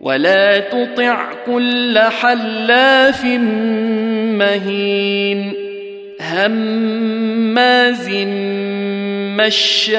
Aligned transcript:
ولا 0.00 0.58
تطع 0.58 1.26
كل 1.46 1.98
حلاف 1.98 3.24
مهين. 4.38 5.52
هماز 6.20 8.10
مشاء 9.38 9.96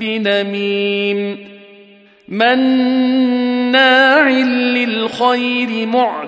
بنميم. 0.00 1.38
مناع 2.28 4.28
للخير 4.28 5.86
معتد. 5.86 6.27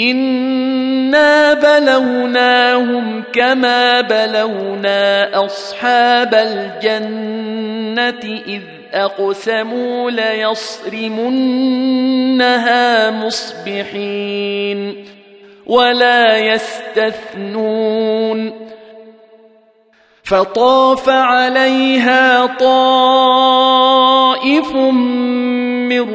انا 0.00 1.54
بلوناهم 1.54 3.22
كما 3.32 4.00
بلونا 4.00 5.44
اصحاب 5.44 6.34
الجنه 6.34 7.60
اذ 8.46 8.62
اقسموا 8.92 10.10
ليصرمنها 10.10 11.50
مصبحين 13.10 15.04
ولا 15.66 16.38
يستثنون 16.38 17.90
فطاف 20.24 21.08
عليها 21.08 22.46
طائف 22.46 23.40
من 25.90 26.14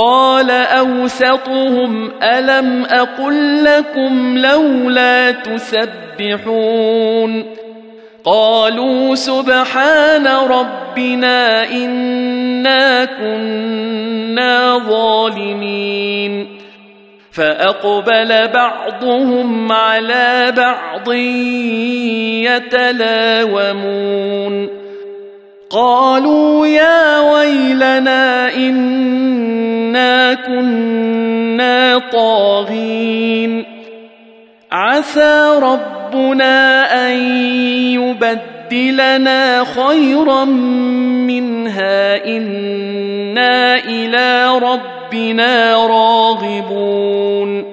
قال 0.00 0.50
أوسطهم 0.50 2.10
ألم 2.22 2.84
أقل 2.84 3.64
لكم 3.64 4.38
لولا 4.38 5.30
تسبحون؟ 5.30 7.44
قالوا 8.24 9.14
سبحان 9.14 10.26
ربنا 10.26 11.70
إنا 11.70 13.04
كنا 13.04 14.78
ظالمين. 14.88 16.46
فأقبل 17.32 18.48
بعضهم 18.48 19.72
على 19.72 20.52
بعض 20.56 21.12
يتلاومون. 23.52 24.68
قالوا 25.70 26.66
يا 26.66 27.20
ويلنا 27.20 28.48
إنا 29.90 30.34
كنا 30.34 31.98
طاغين 32.12 33.64
عسى 34.72 35.60
ربنا 35.62 36.84
أن 37.08 37.14
يبدلنا 37.98 39.64
خيرا 39.64 40.44
منها 41.24 42.24
إنا 42.26 43.76
إلى 43.78 44.58
ربنا 44.58 45.76
راغبون 45.86 47.64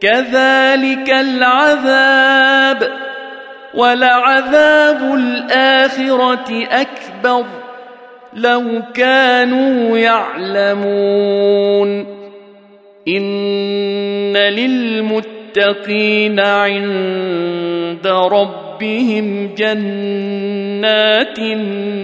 كذلك 0.00 1.10
العذاب 1.10 2.92
ولعذاب 3.74 5.14
الآخرة 5.14 6.66
أكبر 6.70 7.61
لو 8.36 8.62
كانوا 8.94 9.98
يعلمون. 9.98 12.06
إن 13.08 14.36
للمتقين 14.36 16.40
عند 16.40 18.06
ربهم 18.06 19.50
جنات 19.58 21.38
النعيم. 21.38 22.02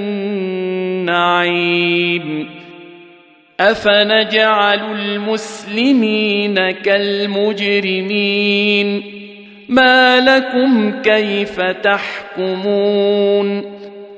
أفنجعل 3.61 4.81
المسلمين 5.01 6.71
كالمجرمين؟ 6.71 8.09
ما 9.69 10.21
لكم 10.21 10.93
كيف 11.03 11.61
تحكمون؟ 11.61 13.78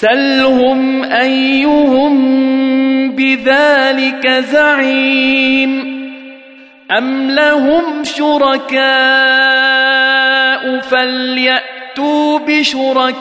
سلهم 0.00 1.04
أيهم 1.04 2.16
بذلك 3.16 4.28
زعيم 4.28 5.96
أم 6.98 7.30
لهم 7.30 8.04
شركاء 8.04 8.80
فليأتوا 10.80 12.38
بشركائهم 12.38 13.16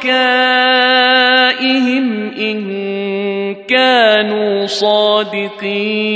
إن 2.38 3.56
كانوا 3.68 4.66
صادقين 4.66 6.16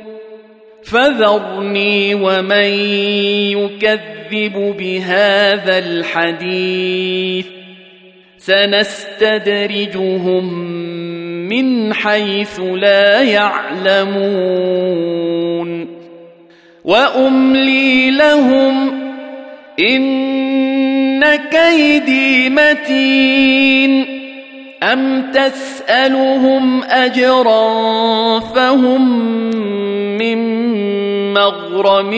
فذرني 0.91 2.15
ومن 2.15 2.69
يكذب 3.57 4.75
بهذا 4.79 5.79
الحديث. 5.79 7.45
سنستدرجهم 8.37 10.53
من 11.49 11.93
حيث 11.93 12.59
لا 12.59 13.21
يعلمون. 13.21 14.11
وأملي 16.85 18.11
لهم 18.11 19.01
إن 19.79 21.35
كيدي 21.35 22.49
متين. 22.49 24.21
أم 24.83 25.31
تسألهم 25.31 26.83
أجرا 26.83 28.39
فهم 28.39 29.19
من 30.17 30.60
مغرم 31.33 32.13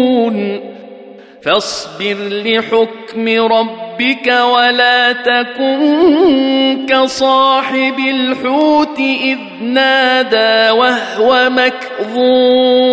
فاصبر 1.43 2.17
لحكم 2.45 3.29
ربك 3.29 4.27
ولا 4.27 5.11
تكن 5.11 6.85
كصاحب 6.89 7.99
الحوت 7.99 8.99
إذ 8.99 9.37
نادى 9.61 10.71
وهو 10.71 11.49
مكظوم 11.49 12.91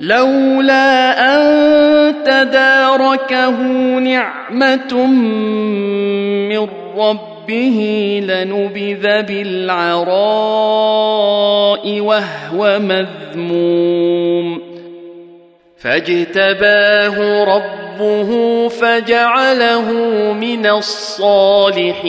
لولا 0.00 1.10
أن 1.34 2.14
تداركه 2.24 3.50
نعمة 3.98 5.06
من 6.48 6.68
ربه 6.96 7.78
لنبذ 8.28 9.22
بالعراء 9.22 10.00
وهو 12.00 12.78
مذموم. 12.78 14.60
فاجتباه 15.78 17.44
ربه 17.44 18.68
فجعله 18.68 19.92
من 20.32 20.66
الصالحين. 20.66 22.08